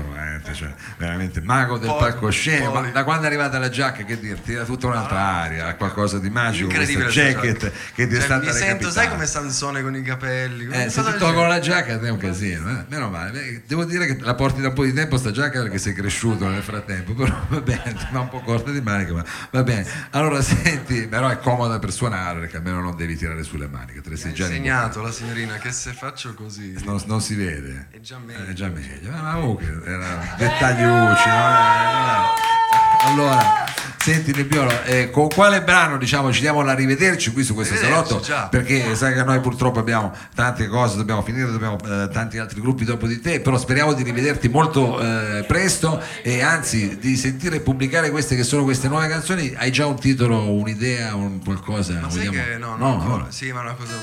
come 0.44 0.54
cioè, 0.54 0.74
veramente 0.98 1.40
mago 1.40 1.78
del 1.78 1.88
palcoscenico. 1.98 2.72
Ma 2.72 2.90
da 2.90 3.02
quando 3.04 3.24
è 3.24 3.26
arrivata 3.26 3.59
la 3.59 3.70
giacca, 3.70 4.04
che 4.04 4.20
dirti, 4.20 4.52
era 4.52 4.64
tutta 4.64 4.87
un'altra 4.87 5.18
aria, 5.18 5.66
ha 5.66 5.74
qualcosa 5.74 6.18
di 6.18 6.28
magico, 6.30 6.68
questa 6.68 6.90
Incredibile 6.92 7.33
jacket 7.33 7.59
questa 7.59 7.78
che 7.94 8.07
ti 8.07 8.14
è 8.14 8.16
Cioè, 8.18 8.24
stata 8.24 8.44
mi 8.44 8.52
sento, 8.52 8.62
recapitata. 8.64 8.92
sai 8.92 9.09
come 9.09 9.26
Sansone 9.26 9.83
con 9.83 9.96
i 9.96 10.02
capelli? 10.02 10.68
Eh, 10.70 10.90
se 10.90 11.02
ti 11.02 11.16
tolgono 11.18 11.48
la 11.48 11.59
giacca 11.61 11.98
è 12.00 12.11
un 12.11 12.18
casino, 12.18 12.68
eh? 12.70 12.85
meno 12.88 13.09
male. 13.09 13.30
Beh, 13.30 13.62
Devo 13.66 13.85
dire 13.85 14.07
che 14.07 14.18
la 14.20 14.35
porti 14.35 14.61
da 14.61 14.68
un 14.68 14.74
po' 14.74 14.85
di 14.85 14.92
tempo 14.92 15.16
sta 15.16 15.30
giacca 15.30 15.62
perché 15.62 15.78
sei 15.78 15.94
cresciuto 15.94 16.46
nel 16.48 16.62
frattempo, 16.62 17.14
però 17.14 17.35
va 17.48 17.61
bene, 17.61 17.96
va 18.12 18.20
un 18.20 18.28
po' 18.28 18.40
corta 18.40 18.70
di 18.70 18.80
maniche, 18.80 19.12
ma 19.12 19.24
va 19.50 19.62
bene. 19.62 19.87
Allora 20.11 20.42
senti, 20.42 21.07
però 21.09 21.28
è 21.28 21.38
comoda 21.38 21.78
per 21.78 21.92
suonare 21.92 22.40
perché 22.40 22.59
almeno 22.59 22.80
non 22.80 22.94
devi 22.96 23.16
tirare 23.16 23.42
sulle 23.42 23.66
maniche, 23.68 24.00
te 24.02 24.11
le 24.11 24.16
sei 24.16 24.33
già 24.35 24.46
insegnato 24.46 25.00
la 25.00 25.11
signorina 25.11 25.57
che 25.57 25.72
se 25.72 25.92
faccio 25.92 26.35
così 26.35 26.74
non, 26.85 27.00
non 27.07 27.20
si 27.20 27.35
vede. 27.35 27.88
è 27.90 28.00
già 28.00 28.18
meglio. 28.18 28.44
È 28.44 28.52
già 28.52 28.68
meglio. 28.68 29.11
Ma 29.11 29.33
comunque 29.35 29.80
erano 29.85 30.34
dettagliucci, 30.37 31.29
no? 31.29 31.49
Eh, 31.49 33.07
Allora, 33.07 33.62
Senti 34.05 34.33
Nebbiolo, 34.35 34.83
eh, 34.85 35.09
con 35.11 35.29
quale 35.29 35.62
brano 35.62 35.97
diciamo 35.97 36.31
ci 36.31 36.40
diamo 36.42 36.61
l'arrivederci 36.61 37.33
qui 37.33 37.42
su 37.42 37.55
questo 37.55 37.75
salotto? 37.75 38.23
Perché 38.51 38.94
sai 38.97 39.14
che 39.14 39.23
noi 39.25 39.40
purtroppo 39.40 39.79
abbiamo 39.79 40.12
tante 40.35 40.66
cose, 40.68 40.97
dobbiamo 40.99 41.23
finire, 41.23 41.51
dobbiamo 41.51 41.79
eh, 41.83 42.11
tanti 42.12 42.37
altri 42.37 42.61
gruppi 42.61 42.85
dopo 42.85 43.07
di 43.07 43.18
te, 43.23 43.40
però 43.40 43.57
speriamo 43.57 43.94
di 43.94 44.03
rivederti 44.03 44.49
molto 44.51 45.01
eh, 45.01 45.44
presto 45.44 46.03
e 46.23 46.42
anzi 46.42 46.99
di 46.99 47.16
sentire 47.16 47.61
pubblicare 47.61 48.11
queste 48.11 48.37
che 48.37 48.42
sono 48.42 48.64
queste 48.64 48.88
nuove 48.88 49.09
canzoni. 49.09 49.55
Hai 49.57 49.73
già 49.73 49.87
un 49.87 49.99
titolo, 49.99 50.53
un'idea, 50.53 51.14
un 51.14 51.42
qualcosa? 51.42 51.94
Ma 51.94 52.11
sai 52.11 52.27
Vogliamo- 52.27 52.47
che 52.47 52.59
no, 52.59 52.77
no, 52.77 52.97
no, 53.03 53.16
no. 53.16 53.27
Sì, 53.31 53.53
ma 53.53 53.61
è 53.61 53.62
una 53.62 53.73
cosa 53.75 53.94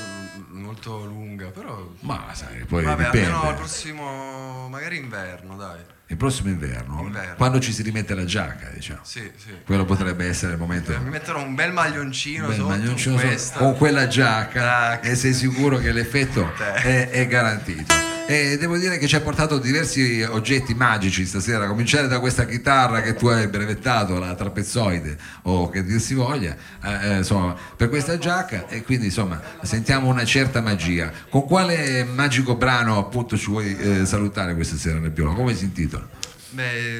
molto 0.50 1.04
lunga, 1.04 1.46
però 1.50 1.78
Ma 2.00 2.24
sai, 2.32 2.64
poi 2.66 2.82
vabbè, 2.82 3.04
dipende. 3.04 3.26
almeno 3.28 3.48
al 3.50 3.54
prossimo 3.54 4.66
magari 4.68 4.96
inverno, 4.96 5.54
dai. 5.56 5.78
Il 6.08 6.18
prossimo 6.18 6.50
inverno, 6.50 7.00
Inverno. 7.00 7.34
quando 7.36 7.58
ci 7.58 7.72
si 7.72 7.82
rimette 7.82 8.14
la 8.14 8.24
giacca, 8.26 8.68
diciamo. 8.68 9.00
Sì, 9.02 9.30
sì. 9.36 9.50
Quello 9.64 9.86
potrebbe 9.86 10.26
essere 10.26 10.52
il 10.52 10.58
momento. 10.58 10.92
Mi 11.00 11.08
metterò 11.08 11.42
un 11.42 11.54
bel 11.54 11.72
maglioncino 11.72 12.48
Bel 12.48 12.56
sotto 12.56 12.68
maglioncino 12.68 13.16
con 13.16 13.38
con 13.56 13.76
quella 13.76 14.06
giacca 14.08 14.60
Tac. 14.60 15.06
e 15.06 15.14
sei 15.14 15.32
sicuro 15.32 15.78
che 15.78 15.90
l'effetto 15.90 16.52
è, 16.82 17.08
è 17.08 17.26
garantito. 17.26 18.11
E 18.26 18.56
devo 18.56 18.78
dire 18.78 18.98
che 18.98 19.06
ci 19.06 19.16
ha 19.16 19.20
portato 19.20 19.58
diversi 19.58 20.22
oggetti 20.22 20.74
magici 20.74 21.26
stasera, 21.26 21.64
a 21.64 21.68
cominciare 21.68 22.06
da 22.08 22.18
questa 22.20 22.46
chitarra 22.46 23.02
che 23.02 23.14
tu 23.14 23.26
hai 23.26 23.48
brevettato, 23.48 24.18
la 24.18 24.34
trapezzoide 24.34 25.18
o 25.42 25.68
che 25.68 25.84
dir 25.84 26.00
si 26.00 26.14
voglia, 26.14 26.56
eh, 26.82 27.08
eh, 27.10 27.16
insomma, 27.18 27.54
per 27.76 27.88
questa 27.88 28.16
giacca 28.18 28.68
e 28.68 28.82
quindi 28.82 29.06
insomma 29.06 29.40
sentiamo 29.62 30.08
una 30.08 30.24
certa 30.24 30.60
magia. 30.60 31.12
Con 31.28 31.46
quale 31.46 32.04
magico 32.04 32.54
brano 32.54 32.98
appunto 32.98 33.36
ci 33.36 33.46
vuoi 33.46 33.76
eh, 33.76 34.06
salutare 34.06 34.54
questa 34.54 34.76
sera 34.76 34.98
Nebbiolo? 34.98 35.34
Come 35.34 35.54
si 35.54 35.64
intitola? 35.64 36.08
Beh, 36.50 36.96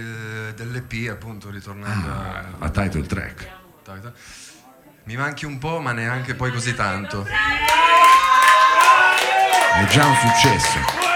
eh, 0.49 0.55
dell'EP 0.55 1.11
appunto, 1.11 1.51
ritornando 1.51 2.09
a... 2.09 2.45
La 2.59 2.71
title 2.71 3.07
track. 3.07 3.49
Dai. 3.85 4.01
Mi 5.05 5.17
manchi 5.17 5.47
un 5.47 5.59
po', 5.59 5.81
ma 5.81 5.93
neanche 5.93 6.35
poi 6.35 6.53
così 6.53 6.75
tanto. 6.75 7.27
È 9.75 9.85
già 9.87 10.07
un 10.07 10.15
successo. 10.17 11.11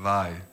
Vai. 0.00 0.49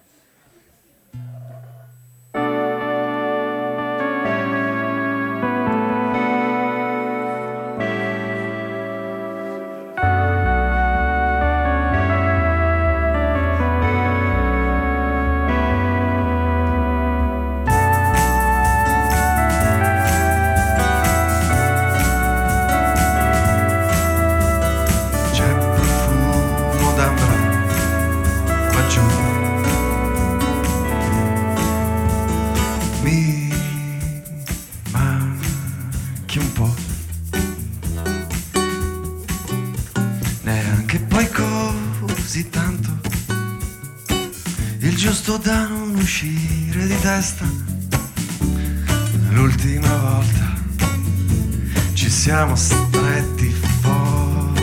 Siamo 52.38 52.56
stretti 52.56 53.50
forte, 53.82 54.62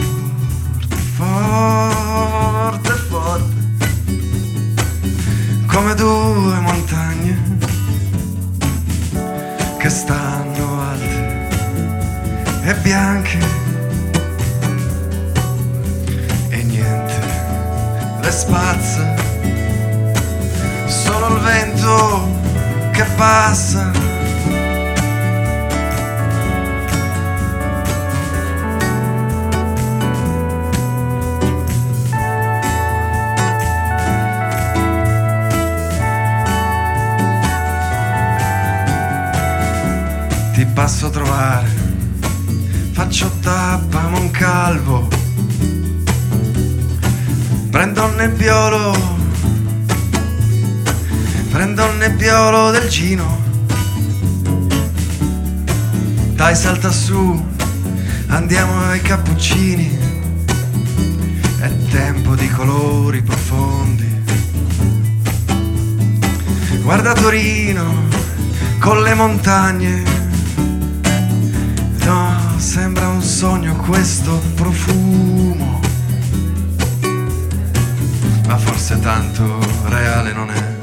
forte, 1.17 2.93
forte, 3.09 3.55
come 5.67 5.95
due 5.97 6.61
montagne 6.61 7.37
che 9.79 9.89
stanno 9.89 10.83
alte 10.83 11.49
e 12.63 12.75
bianche 12.77 13.39
e 16.51 16.63
niente 16.63 17.21
le 18.21 18.31
spazza, 18.31 19.15
solo 20.87 21.27
il 21.35 21.41
vento 21.43 22.29
che 22.93 23.05
passa. 23.17 24.24
Passo 40.75 41.07
a 41.07 41.11
trovare, 41.11 41.69
faccio 42.91 43.31
tappa 43.41 44.03
a 44.03 44.19
un 44.19 44.31
calvo, 44.33 45.09
prendo 47.71 48.07
il 48.09 48.15
nebbiolo, 48.17 48.97
prendo 51.51 51.87
il 51.87 51.97
nebbiolo 51.97 52.73
del 52.73 52.89
Gino, 52.89 53.41
dai 56.33 56.57
salta 56.57 56.91
su, 56.91 57.47
andiamo 58.27 58.89
ai 58.89 59.01
cappuccini, 59.01 59.99
è 61.61 61.71
tempo 61.91 62.35
di 62.35 62.49
colori 62.49 63.23
profondi. 63.23 64.23
Guarda 66.83 67.13
Torino 67.13 68.03
con 68.81 69.03
le 69.03 69.15
montagne. 69.15 70.24
Sogno 73.25 73.75
questo 73.77 74.39
profumo. 74.55 75.81
Ma 78.47 78.59
forse 78.59 79.01
tanto 79.01 79.59
reale 79.87 80.33
non 80.33 80.51
è. 80.51 80.75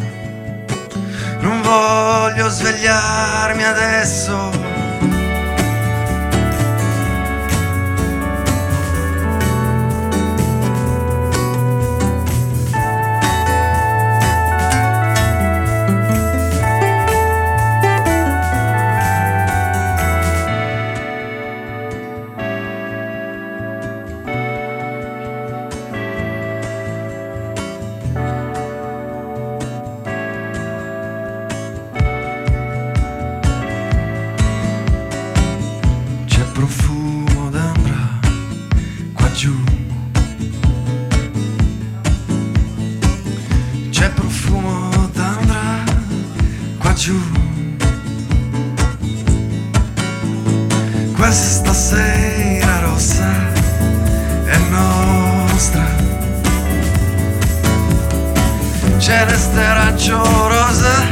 Non 1.41 1.61
voglio 1.61 2.49
svegliarmi 2.49 3.63
adesso. 3.63 4.70
Celeste 59.01 59.73
raggio 59.73 60.21
rosa 60.21 61.03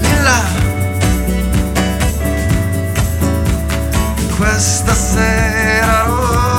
di 0.00 0.22
là. 0.22 0.42
questa 4.38 4.94
sera 4.94 6.02
rossa 6.04 6.57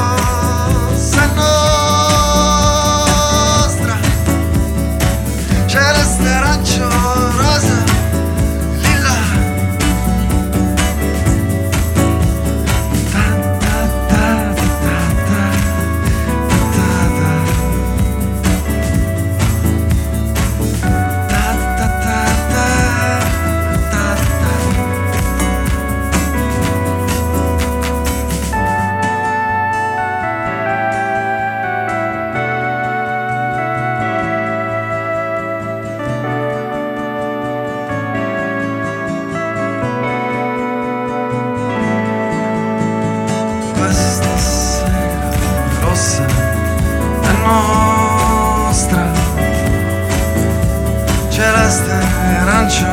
celeste, 51.39 51.97
arancio, 52.41 52.85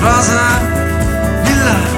rosa, 0.00 0.60
lilla. 1.44 1.92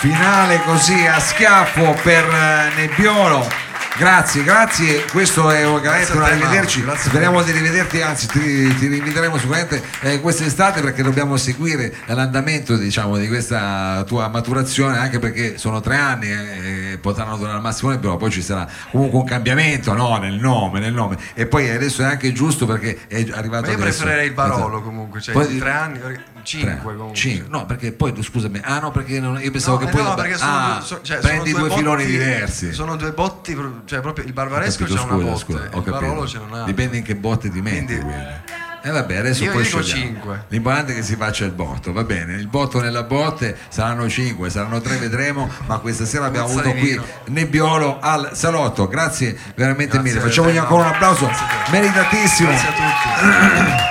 finale 0.00 0.60
così 0.64 1.06
a 1.06 1.18
schiaffo 1.18 1.96
per 2.02 2.24
eh, 2.24 2.72
Nebbiolo 2.76 3.65
Grazie, 3.98 4.42
grazie. 4.42 5.04
Questo 5.10 5.50
è 5.50 5.62
veramente 5.64 6.12
un 6.12 6.22
arrivederci. 6.22 6.84
Speriamo 6.96 7.42
di 7.42 7.50
rivederti, 7.50 8.02
anzi 8.02 8.26
ti, 8.26 8.74
ti 8.76 8.88
rinviteremo 8.88 9.38
sicuramente 9.38 9.82
eh, 10.00 10.20
quest'estate 10.20 10.82
perché 10.82 11.02
dobbiamo 11.02 11.38
seguire 11.38 11.94
l'andamento 12.04 12.76
diciamo, 12.76 13.16
di 13.16 13.26
questa 13.26 14.04
tua 14.06 14.28
maturazione, 14.28 14.98
anche 14.98 15.18
perché 15.18 15.56
sono 15.56 15.80
tre 15.80 15.96
anni 15.96 16.30
eh, 16.30 16.92
e 16.92 16.98
potranno 16.98 17.38
durare 17.38 17.56
al 17.56 17.62
massimo, 17.62 17.96
però 17.98 18.18
poi 18.18 18.30
ci 18.30 18.42
sarà 18.42 18.68
comunque 18.90 19.18
un 19.18 19.24
cambiamento 19.24 19.94
no? 19.94 20.18
nel 20.18 20.34
nome, 20.34 20.78
nel 20.78 20.92
nome. 20.92 21.16
E 21.32 21.46
poi 21.46 21.70
adesso 21.70 22.02
è 22.02 22.04
anche 22.04 22.32
giusto 22.32 22.66
perché 22.66 22.98
è 23.08 23.26
arrivato 23.32 23.66
Ma 23.66 23.72
io 23.72 23.78
adesso. 23.78 24.02
preferirei 24.02 24.26
il 24.26 24.34
Barolo 24.34 24.82
comunque, 24.82 25.22
cioè 25.22 25.32
Poi- 25.32 25.56
tre 25.56 25.70
anni, 25.70 26.00
cinque 26.46 26.94
comunque. 26.94 27.16
Cinque. 27.16 27.48
No, 27.50 27.66
perché 27.66 27.92
poi 27.92 28.12
tu 28.12 28.22
scusami, 28.22 28.60
ah 28.62 28.78
no, 28.78 28.90
perché 28.90 29.20
non- 29.20 29.38
io 29.40 29.50
pensavo 29.50 29.78
No, 29.78 29.84
che 29.84 29.90
eh 29.90 29.92
poi 29.94 30.02
no, 30.02 30.08
la- 30.08 30.14
perché 30.14 30.36
sono 30.36 30.50
ah, 30.50 30.74
due, 30.78 30.86
so- 30.86 31.00
cioè, 31.02 31.18
prendi 31.18 31.50
due, 31.50 31.60
due 31.60 31.70
filoni 31.76 32.02
botti- 32.04 32.10
diversi. 32.18 32.72
Sono 32.72 32.96
due 32.96 33.12
botti, 33.12 33.56
cioè 33.84 34.00
proprio 34.00 34.24
il 34.24 34.32
barbaresco 34.32 34.84
c'è 34.84 34.92
una 35.00 35.14
botte, 35.14 35.38
scusa, 35.38 35.68
il 35.72 35.82
barolo 35.82 36.26
ce 36.26 36.38
n'è 36.38 36.44
una. 36.44 36.62
Dipende 36.64 36.96
in 36.96 37.02
che 37.02 37.16
botte 37.16 37.50
ti 37.50 37.60
metti. 37.60 37.84
Quindi- 37.84 38.00
quindi. 38.00 38.64
E 38.82 38.90
vabbè, 38.90 39.16
adesso 39.16 39.42
Io 39.42 39.50
poi 39.50 39.64
dico 39.64 39.82
scegliamo. 39.82 40.06
cinque. 40.12 40.44
L'importante 40.46 40.92
è 40.92 40.94
che 40.94 41.02
si 41.02 41.16
faccia 41.16 41.44
il 41.44 41.50
botto, 41.50 41.92
va 41.92 42.04
bene. 42.04 42.34
Il 42.34 42.46
botto 42.46 42.80
nella 42.80 43.02
botte 43.02 43.56
saranno 43.68 44.08
5, 44.08 44.48
saranno 44.48 44.80
3, 44.80 44.96
vedremo. 44.98 45.50
Ma 45.66 45.78
questa 45.78 46.04
sera 46.04 46.26
abbiamo 46.26 46.46
Puzza 46.46 46.60
avuto 46.60 46.76
qui. 46.78 47.00
Nebbiolo 47.32 47.98
al 47.98 48.30
salotto. 48.34 48.86
Grazie 48.86 49.36
veramente 49.56 49.94
Grazie 49.98 50.12
mille. 50.12 50.20
Facciamogli 50.24 50.56
ancora 50.56 50.82
un 50.86 50.92
applauso 50.92 51.28
meritatissimo. 51.72 52.48
Grazie 52.48 52.68
a 52.68 52.72
tutti. 52.72 53.84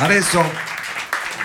Adesso 0.04 0.42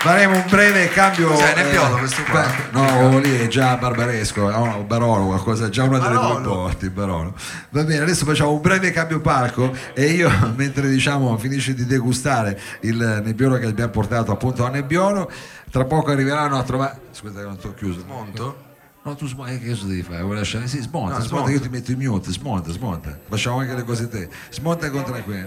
faremo 0.04 0.36
un 0.36 0.44
breve 0.50 0.88
cambio. 0.88 1.28
Cos'è, 1.28 1.54
Nebbiolo 1.54 1.96
questo 1.96 2.22
qua? 2.24 2.44
No, 2.72 3.18
lì 3.18 3.38
è 3.38 3.48
già 3.48 3.74
barbaresco, 3.76 4.50
no, 4.50 4.84
Barolo, 4.86 5.24
qualcosa, 5.26 5.70
già 5.70 5.84
una 5.84 5.98
delle 5.98 6.14
due 6.14 6.40
botti, 6.42 6.90
Barolo. 6.90 7.34
Va 7.70 7.82
bene, 7.84 8.02
adesso 8.02 8.26
facciamo 8.26 8.52
un 8.52 8.60
breve 8.60 8.90
cambio 8.90 9.20
palco 9.20 9.74
e 9.94 10.04
io, 10.10 10.30
mentre 10.56 10.90
diciamo 10.90 11.36
finisce 11.38 11.72
di 11.72 11.86
degustare 11.86 12.60
il 12.80 13.22
nebbiolo 13.24 13.56
che 13.56 13.66
abbiamo 13.66 13.90
portato 13.90 14.30
appunto 14.30 14.66
a 14.66 14.68
Nebbiolo, 14.68 15.30
tra 15.70 15.84
poco 15.84 16.10
arriveranno 16.10 16.58
a 16.58 16.62
trovare. 16.62 17.00
Scusa, 17.10 17.42
non 17.42 17.56
ti 17.56 17.66
ho 17.66 17.72
chiuso. 17.74 18.04
Monto? 18.06 18.62
No, 19.04 19.14
tu 19.16 19.26
smonta, 19.26 19.52
che 19.52 19.68
cosa 19.68 19.86
devi 19.86 20.02
fare? 20.02 20.22
Vuoi 20.22 20.36
lasciare? 20.36 20.66
Sì, 20.66 20.80
smonta, 20.80 21.18
No, 21.18 21.20
smonta, 21.22 21.28
smonta. 21.28 21.50
io 21.50 21.60
ti 21.60 21.68
metto 21.68 21.92
in 21.92 21.98
mute, 21.98 22.30
smonta, 22.30 22.70
smonta. 22.72 23.18
Facciamo 23.28 23.58
anche 23.58 23.74
le 23.74 23.84
cose 23.84 24.08
te. 24.08 24.28
Smonta 24.50 24.90
con 24.90 25.04
tranquillo. 25.04 25.46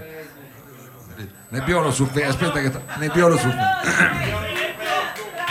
Nebbiolo 1.48 1.90
su 1.90 2.06
Facebook, 2.06 2.28
aspetta 2.28 2.60
che 2.60 2.98
Nebbiolo 2.98 3.36
su 3.36 3.48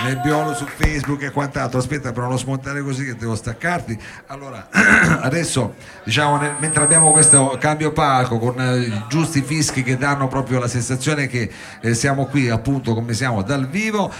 Nebbiolo 0.04 0.54
su 0.54 0.66
Facebook 0.66 1.24
e 1.24 1.32
quant'altro. 1.32 1.80
Aspetta, 1.80 2.12
però 2.12 2.28
non 2.28 2.38
smontare 2.38 2.82
così 2.84 3.04
che 3.04 3.16
devo 3.16 3.36
staccarti. 3.36 3.98
Allora, 4.28 4.68
adesso 5.22 5.74
diciamo 6.04 6.40
mentre 6.60 6.84
abbiamo 6.84 7.12
questo 7.12 7.58
cambio 7.60 7.92
palco 7.92 8.38
con 8.38 8.62
eh, 8.62 8.80
i 8.82 9.04
giusti 9.10 9.42
fischi 9.42 9.82
che 9.82 9.98
danno 9.98 10.28
proprio 10.28 10.60
la 10.60 10.68
sensazione 10.68 11.28
che 11.28 11.52
eh, 11.82 11.94
siamo 11.96 12.26
qui 12.28 12.48
appunto 12.50 12.94
come 12.94 13.14
siamo 13.14 13.42
dal 13.42 13.68
vivo. 13.68 14.14